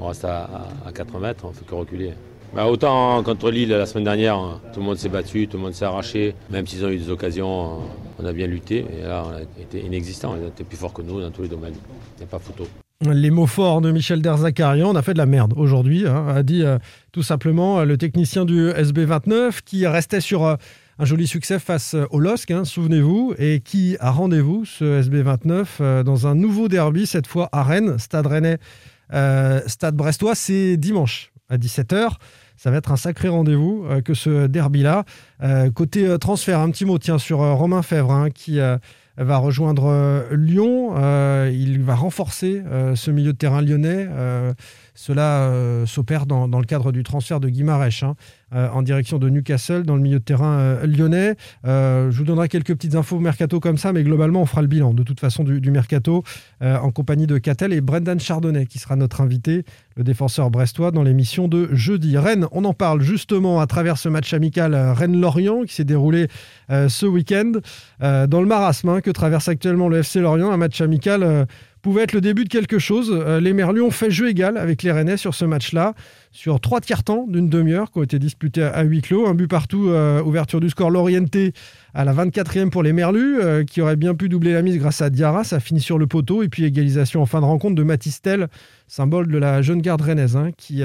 On 0.00 0.08
reste 0.08 0.24
à, 0.24 0.48
à 0.86 0.92
4 0.92 1.18
mètres, 1.18 1.44
on 1.44 1.48
ne 1.48 1.52
fait 1.54 1.64
que 1.64 1.74
reculer. 1.74 2.12
Bah, 2.54 2.66
autant 2.66 3.22
contre 3.22 3.50
Lille 3.50 3.68
la 3.68 3.86
semaine 3.86 4.04
dernière, 4.04 4.60
tout 4.72 4.80
le 4.80 4.86
monde 4.86 4.96
s'est 4.96 5.08
battu, 5.08 5.46
tout 5.48 5.58
le 5.58 5.64
monde 5.64 5.74
s'est 5.74 5.84
arraché, 5.84 6.34
même 6.50 6.66
s'ils 6.66 6.84
ont 6.84 6.88
eu 6.88 6.96
des 6.96 7.10
occasions, 7.10 7.80
on 8.18 8.24
a 8.24 8.32
bien 8.32 8.46
lutté. 8.46 8.86
Et 8.98 9.02
là, 9.02 9.24
on 9.26 9.36
a 9.36 9.42
été 9.42 9.84
inexistant, 9.84 10.34
on 10.38 10.44
a 10.44 10.48
été 10.48 10.64
plus 10.64 10.76
fort 10.76 10.92
que 10.92 11.02
nous 11.02 11.20
dans 11.20 11.30
tous 11.30 11.42
les 11.42 11.48
domaines. 11.48 11.74
Il 12.16 12.20
n'y 12.20 12.24
a 12.24 12.26
pas 12.26 12.38
photo. 12.38 12.66
Les 13.00 13.30
mots 13.30 13.46
forts 13.46 13.80
de 13.80 13.92
Michel 13.92 14.22
Derzakarian, 14.22 14.90
on 14.90 14.96
a 14.96 15.02
fait 15.02 15.12
de 15.12 15.18
la 15.18 15.26
merde 15.26 15.54
aujourd'hui, 15.56 16.04
hein, 16.08 16.26
a 16.26 16.42
dit 16.42 16.64
euh, 16.64 16.78
tout 17.12 17.22
simplement 17.22 17.78
euh, 17.78 17.84
le 17.84 17.96
technicien 17.96 18.44
du 18.44 18.70
SB29 18.70 19.60
qui 19.64 19.86
restait 19.86 20.20
sur 20.20 20.44
euh, 20.44 20.56
un 20.98 21.04
joli 21.04 21.28
succès 21.28 21.60
face 21.60 21.94
au 22.10 22.18
LOSC, 22.18 22.50
hein, 22.50 22.64
souvenez-vous, 22.64 23.34
et 23.38 23.60
qui 23.60 23.96
a 24.00 24.10
rendez-vous 24.10 24.64
ce 24.64 25.00
SB29 25.00 26.02
dans 26.02 26.26
un 26.26 26.34
nouveau 26.34 26.66
derby, 26.66 27.06
cette 27.06 27.28
fois 27.28 27.48
à 27.52 27.62
Rennes, 27.62 28.00
Stade 28.00 28.26
Rennais, 28.26 28.58
Stade 29.68 29.94
Brestois, 29.94 30.34
c'est 30.34 30.76
dimanche 30.76 31.30
à 31.48 31.56
17h. 31.56 32.12
Ça 32.58 32.72
va 32.72 32.78
être 32.78 32.90
un 32.90 32.96
sacré 32.96 33.28
rendez-vous 33.28 33.86
euh, 33.88 34.00
que 34.00 34.14
ce 34.14 34.48
derby-là. 34.48 35.04
Euh, 35.42 35.70
côté 35.70 36.06
euh, 36.06 36.18
transfert, 36.18 36.58
un 36.58 36.70
petit 36.70 36.84
mot 36.84 36.98
sur 37.18 37.38
Romain 37.38 37.82
Fèvre 37.82 38.10
hein, 38.10 38.30
qui 38.30 38.58
va 39.16 39.36
rejoindre 39.38 40.26
Lyon. 40.32 40.94
il 41.50 41.82
va 41.82 41.94
renforcer 41.94 42.62
ce 42.94 43.10
milieu 43.10 43.32
de 43.32 43.38
terrain 43.38 43.62
lyonnais. 43.62 44.08
cela 44.94 45.52
s'opère 45.86 46.26
dans, 46.26 46.46
le 46.46 46.64
cadre 46.64 46.92
du 46.92 47.02
transfert 47.02 47.40
de 47.40 47.48
Guimarèche. 47.48 48.02
Hein. 48.04 48.14
Euh, 48.54 48.66
en 48.72 48.80
direction 48.80 49.18
de 49.18 49.28
Newcastle 49.28 49.82
dans 49.82 49.94
le 49.94 50.00
milieu 50.00 50.20
de 50.20 50.24
terrain 50.24 50.58
euh, 50.58 50.86
lyonnais. 50.86 51.36
Euh, 51.66 52.10
je 52.10 52.16
vous 52.16 52.24
donnerai 52.24 52.48
quelques 52.48 52.74
petites 52.74 52.94
infos 52.94 53.18
mercato 53.18 53.60
comme 53.60 53.76
ça, 53.76 53.92
mais 53.92 54.02
globalement, 54.02 54.40
on 54.40 54.46
fera 54.46 54.62
le 54.62 54.68
bilan 54.68 54.94
de 54.94 55.02
toute 55.02 55.20
façon 55.20 55.44
du, 55.44 55.70
mercato 55.70 56.24
en 56.62 56.90
compagnie 56.90 57.26
de 57.26 57.36
Catel 57.36 57.74
et 57.74 57.82
Brendan 57.82 58.18
Chardonnay 58.18 58.64
qui 58.64 58.78
sera 58.78 58.96
notre 58.96 59.20
invité, 59.20 59.64
le 59.96 60.04
défenseur 60.04 60.50
brestois, 60.50 60.92
dans 60.92 61.02
l'émission 61.02 61.46
de 61.46 61.68
jeudi. 61.72 62.16
Rennes, 62.16 62.46
on 62.52 62.64
en 62.64 62.72
parle 62.72 63.02
justement 63.02 63.60
à 63.60 63.66
travers 63.66 63.98
ce 63.98 64.08
match 64.08 64.32
amical 64.32 64.74
Rennes-Lorient 64.74 65.64
qui 65.64 65.74
s'est 65.74 65.84
déroulé 65.84 66.28
ce 66.70 67.06
week-end 67.06 67.52
dans 68.00 68.40
le 68.40 68.46
marasme 68.46 68.88
hein, 68.88 69.00
que 69.02 69.10
traverse 69.10 69.48
actuellement 69.48 69.88
le 69.88 69.98
FC 69.98 70.20
Lorient, 70.20 70.50
un 70.50 70.56
match 70.56 70.80
amical 70.80 71.46
pouvait 71.88 72.02
être 72.02 72.12
le 72.12 72.20
début 72.20 72.44
de 72.44 72.50
quelque 72.50 72.78
chose. 72.78 73.10
Euh, 73.10 73.40
les 73.40 73.54
Merlus 73.54 73.80
ont 73.80 73.90
fait 73.90 74.10
jeu 74.10 74.28
égal 74.28 74.58
avec 74.58 74.82
les 74.82 74.92
Rennais 74.92 75.16
sur 75.16 75.34
ce 75.34 75.46
match-là, 75.46 75.94
sur 76.32 76.60
trois 76.60 76.82
tiers 76.82 77.02
temps 77.02 77.24
d'une 77.26 77.48
demi-heure 77.48 77.90
qui 77.90 77.98
ont 77.98 78.02
été 78.02 78.18
disputés 78.18 78.62
à 78.62 78.82
huis 78.82 79.00
clos. 79.00 79.26
Un 79.26 79.32
but 79.32 79.48
partout, 79.48 79.88
euh, 79.88 80.22
ouverture 80.22 80.60
du 80.60 80.68
score 80.68 80.90
l'orienté 80.90 81.54
à 81.94 82.04
la 82.04 82.12
24e 82.12 82.68
pour 82.68 82.82
les 82.82 82.92
Merlus, 82.92 83.40
euh, 83.40 83.64
qui 83.64 83.80
aurait 83.80 83.96
bien 83.96 84.14
pu 84.14 84.28
doubler 84.28 84.52
la 84.52 84.60
mise 84.60 84.76
grâce 84.76 85.00
à 85.00 85.08
Diarra. 85.08 85.44
Ça 85.44 85.60
finit 85.60 85.80
sur 85.80 85.96
le 85.96 86.06
poteau. 86.06 86.42
Et 86.42 86.50
puis 86.50 86.64
égalisation 86.64 87.22
en 87.22 87.26
fin 87.26 87.40
de 87.40 87.46
rencontre 87.46 87.74
de 87.74 87.82
Matistel, 87.82 88.48
symbole 88.86 89.28
de 89.28 89.38
la 89.38 89.62
jeune 89.62 89.80
garde 89.80 90.02
rennaise, 90.02 90.36
hein, 90.36 90.50
qui 90.58 90.82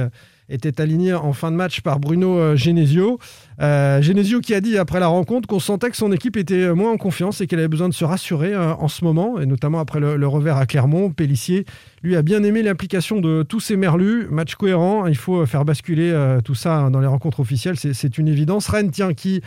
était 0.49 0.81
aligné 0.81 1.13
en 1.13 1.33
fin 1.33 1.51
de 1.51 1.55
match 1.55 1.81
par 1.81 1.99
Bruno 1.99 2.37
euh, 2.37 2.55
Genesio. 2.55 3.19
Euh, 3.61 4.01
Genesio 4.01 4.41
qui 4.41 4.53
a 4.53 4.61
dit 4.61 4.77
après 4.77 4.99
la 4.99 5.07
rencontre 5.07 5.47
qu'on 5.47 5.59
sentait 5.59 5.89
que 5.89 5.97
son 5.97 6.11
équipe 6.11 6.37
était 6.37 6.73
moins 6.73 6.91
en 6.91 6.97
confiance 6.97 7.41
et 7.41 7.47
qu'elle 7.47 7.59
avait 7.59 7.67
besoin 7.67 7.89
de 7.89 7.93
se 7.93 8.03
rassurer 8.03 8.53
euh, 8.53 8.73
en 8.73 8.87
ce 8.87 9.03
moment, 9.05 9.39
et 9.39 9.45
notamment 9.45 9.79
après 9.79 9.99
le, 9.99 10.27
revers 10.27 10.57
à 10.57 10.65
Clermont. 10.65 11.11
Pellissier, 11.11 11.65
lui, 12.01 12.15
a 12.15 12.21
bien 12.21 12.43
aimé 12.43 12.63
l'implication 12.63 13.19
de 13.19 13.43
tous 13.43 13.59
ces 13.59 13.77
merlus. 13.77 14.27
Match 14.29 14.55
cohérent, 14.55 15.07
il 15.07 15.17
faut 15.17 15.45
faire 15.45 15.65
basculer 15.65 16.13
tout 16.43 16.55
ça 16.55 16.89
dans 16.89 16.99
les 16.99 17.07
rencontres 17.07 17.39
officielles, 17.39 17.77
c'est 17.77 18.17
une 18.17 18.27
évidence. 18.27 18.67
Rennes, 18.67 18.91
tiens, 18.91 19.13
qui... 19.13 19.41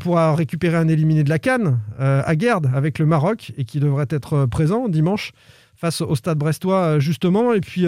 pourra 0.00 0.34
récupérer 0.34 0.76
un 0.76 0.88
éliminé 0.88 1.24
de 1.24 1.28
la 1.28 1.38
Cannes 1.38 1.80
à 1.98 2.36
Guerde 2.36 2.70
avec 2.74 2.98
le 2.98 3.06
Maroc 3.06 3.52
et 3.58 3.64
qui 3.64 3.80
devrait 3.80 4.06
être 4.10 4.46
présent 4.46 4.88
dimanche 4.88 5.32
face 5.76 6.00
au 6.00 6.14
stade 6.14 6.38
brestois 6.38 6.98
justement. 6.98 7.52
Et 7.52 7.60
puis 7.60 7.86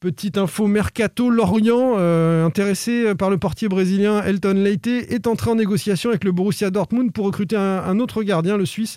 Petite 0.00 0.38
info 0.38 0.66
mercato, 0.66 1.28
Lorient, 1.28 1.96
euh, 1.98 2.46
intéressé 2.46 3.14
par 3.14 3.28
le 3.28 3.36
portier 3.36 3.68
brésilien 3.68 4.22
Elton 4.22 4.54
Leite, 4.54 4.86
est 4.86 5.26
entré 5.26 5.50
en 5.50 5.56
négociation 5.56 6.08
avec 6.08 6.24
le 6.24 6.32
Borussia 6.32 6.70
Dortmund 6.70 7.12
pour 7.12 7.26
recruter 7.26 7.56
un, 7.56 7.98
autre 7.98 8.22
gardien, 8.22 8.56
le 8.56 8.64
Suisse 8.64 8.96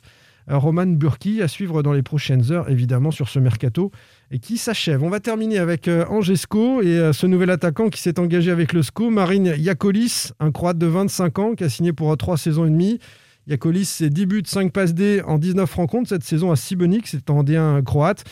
euh, 0.50 0.58
Roman 0.58 0.86
Burki, 0.86 1.42
à 1.42 1.50
suivre 1.50 1.84
dans 1.84 1.92
les 1.92 2.04
prochaines 2.04 2.54
heures, 2.54 2.70
évidemment, 2.70 3.12
sur 3.12 3.28
ce 3.28 3.38
mercato, 3.38 3.92
et 4.32 4.40
qui 4.40 4.58
s'achève. 4.58 5.04
On 5.04 5.10
va 5.10 5.20
terminer 5.20 5.58
avec 5.58 5.90
euh, 5.90 6.06
Angesco 6.08 6.82
et 6.82 7.12
ce 7.12 7.28
nouvel 7.28 7.50
attaquant 7.50 7.90
qui 7.90 8.00
s'est 8.00 8.18
engagé 8.18 8.50
avec 8.50 8.72
le 8.72 8.82
SCO, 8.82 9.10
Marine 9.10 9.56
Yakolis, 9.58 10.32
un 10.40 10.54
Croate 10.54 10.78
de 10.78 10.88
25 10.88 11.40
ans 11.40 11.54
qui 11.56 11.66
a 11.66 11.70
signé 11.70 11.92
pour 11.92 12.16
trois 12.16 12.38
saisons 12.38 12.64
et 12.64 12.70
demie. 12.70 13.00
Yakolis, 13.48 13.86
c'est 13.86 14.10
10 14.10 14.26
buts, 14.26 14.44
5 14.46 14.72
passes 14.72 14.94
D 14.94 15.22
en 15.26 15.38
19 15.38 15.74
rencontres 15.74 16.10
cette 16.10 16.24
saison 16.24 16.52
à 16.52 16.56
Sibenik, 16.56 17.08
c'est 17.08 17.30
en 17.30 17.44
D1 17.44 17.84
croate. 17.84 18.24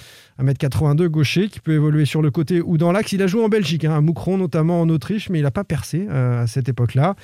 1m82 0.42 1.08
gaucher 1.08 1.50
qui 1.50 1.60
peut 1.60 1.74
évoluer 1.74 2.06
sur 2.06 2.22
le 2.22 2.32
côté 2.32 2.62
ou 2.62 2.78
dans 2.78 2.92
l'axe. 2.92 3.12
Il 3.12 3.22
a 3.22 3.28
joué 3.28 3.44
en 3.44 3.50
Belgique, 3.50 3.86
hein, 3.86 3.98
à 3.98 4.02
Moucron 4.02 4.38
notamment 4.38 4.82
en 4.82 4.90
Autriche, 4.90 5.30
mais 5.30 5.40
il 5.40 5.44
n'a 5.44 5.52
pas 5.52 5.66
percé 5.66 6.08
euh, 6.10 6.44
à 6.44 6.48
cette 6.48 6.70
époque-là. 6.70 7.16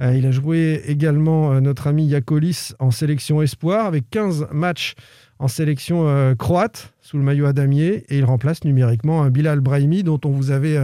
Euh, 0.00 0.14
il 0.16 0.26
a 0.26 0.30
joué 0.30 0.82
également 0.86 1.52
euh, 1.52 1.60
notre 1.60 1.86
ami 1.86 2.06
Yakolis 2.06 2.72
en 2.78 2.90
sélection 2.90 3.42
espoir 3.42 3.86
avec 3.86 4.08
15 4.10 4.48
matchs 4.52 4.94
en 5.38 5.48
sélection 5.48 6.34
croate 6.38 6.94
sous 7.02 7.18
le 7.18 7.22
maillot 7.22 7.44
à 7.44 7.52
damier 7.52 8.06
et 8.08 8.16
il 8.16 8.24
remplace 8.24 8.64
numériquement 8.64 9.22
un 9.22 9.28
Bilal 9.28 9.60
Brahimi 9.60 10.02
dont 10.02 10.18
on 10.24 10.30
vous 10.30 10.50
avait 10.50 10.78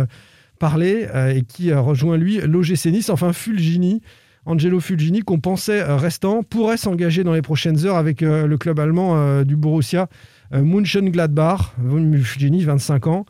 parlé 0.59 1.09
et 1.35 1.40
qui 1.40 1.73
rejoint 1.73 2.18
lui 2.18 2.38
l'OGC 2.38 3.09
enfin 3.09 3.32
Fulgini. 3.32 4.02
Angelo 4.45 4.81
Fulgini, 4.81 5.21
qu'on 5.21 5.39
pensait 5.39 5.83
restant, 5.83 6.43
pourrait 6.43 6.77
s'engager 6.77 7.25
dans 7.25 7.33
les 7.33 7.43
prochaines 7.43 7.87
heures 7.87 7.97
avec 7.97 8.23
le 8.23 8.57
club 8.57 8.81
allemand 8.81 9.43
du 9.45 9.57
Borussia 9.57 10.09
euh, 10.55 10.63
Mönchengladbach, 10.63 11.75
Fulgini, 12.23 12.65
25 12.65 13.07
ans. 13.07 13.27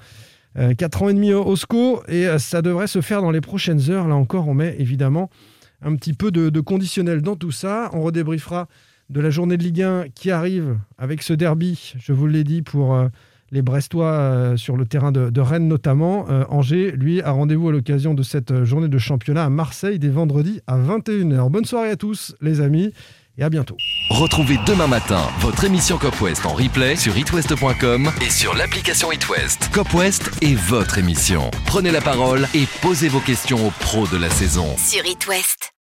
4 0.55 1.03
euh, 1.03 1.05
ans 1.05 1.09
et 1.09 1.15
demi 1.15 1.33
au 1.33 1.57
SCO 1.57 2.03
et 2.09 2.29
euh, 2.29 2.37
ça 2.39 2.61
devrait 2.61 2.87
se 2.87 3.01
faire 3.01 3.23
dans 3.23 3.31
les 3.31 3.41
prochaines 3.41 3.91
heures. 3.91 4.07
Là 4.07 4.17
encore, 4.17 4.49
on 4.49 4.55
met 4.55 4.77
évidemment 4.79 5.31
un 5.81 5.97
petit 5.97 6.13
peu 6.13 6.31
de, 6.31 6.61
conditionnel 6.61 7.23
dans 7.23 7.37
tout 7.37 7.53
ça. 7.53 7.91
On 7.95 8.03
redébriefera 8.03 8.69
de 9.09 9.21
la 9.21 9.31
journée 9.31 9.57
de 9.57 9.63
Ligue 9.63 9.83
1 9.83 10.09
qui 10.15 10.31
arrive 10.31 10.77
avec 10.99 11.23
ce 11.23 11.33
derby, 11.33 11.95
je 11.99 12.13
vous 12.13 12.27
l'ai 12.27 12.45
dit, 12.45 12.61
pour 12.63 12.97
les 13.53 13.63
Brestois 13.63 14.55
sur 14.57 14.77
le 14.77 14.85
terrain 14.87 15.13
de, 15.13 15.41
Rennes 15.41 15.69
notamment. 15.69 16.27
Angers, 16.49 16.93
lui, 16.93 17.23
a 17.23 17.31
rendez-vous 17.31 17.69
à 17.69 17.73
l'occasion 17.73 18.15
de 18.15 18.23
cette 18.23 18.65
journée 18.65 18.89
de 18.89 18.99
championnat 18.99 19.45
à 19.45 19.51
Marseille 19.51 19.99
dès 19.99 20.09
vendredi 20.09 20.61
à 20.67 20.79
21h. 20.79 21.51
Bonne 21.51 21.65
soirée 21.65 21.91
à 21.91 21.97
tous 21.97 22.35
les 22.41 22.61
amis 22.61 22.93
et 23.39 23.43
à 23.43 23.51
bientôt. 23.51 23.77
Retrouvez 24.11 24.59
demain 24.67 24.87
matin 24.87 25.23
votre 25.41 25.65
émission 25.65 25.99
Cop 25.99 26.21
West 26.21 26.45
en 26.47 26.53
replay 26.53 26.97
sur 26.97 27.17
itwest.com 27.17 28.11
et 28.21 28.31
sur 28.31 28.55
l'application 28.55 29.11
itwest. 29.13 29.71
Cop 29.73 29.93
West 29.95 30.31
est 30.43 30.55
votre 30.55 30.99
émission. 30.99 31.51
Prenez 31.67 31.91
la 31.91 32.01
parole 32.01 32.47
et 32.55 32.67
posez 32.81 33.09
vos 33.09 33.21
questions 33.21 33.67
aux 33.67 33.73
pros 33.81 34.07
de 34.07 34.17
la 34.17 34.31
saison. 34.31 34.67
Sur 34.77 35.05
itwest. 35.07 35.71